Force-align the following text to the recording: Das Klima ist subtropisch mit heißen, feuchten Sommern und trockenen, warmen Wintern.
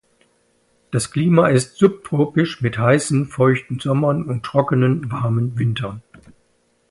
Das 0.89 1.11
Klima 1.11 1.49
ist 1.49 1.77
subtropisch 1.77 2.61
mit 2.63 2.79
heißen, 2.79 3.27
feuchten 3.27 3.77
Sommern 3.79 4.23
und 4.27 4.41
trockenen, 4.41 5.11
warmen 5.11 5.59
Wintern. 5.59 6.01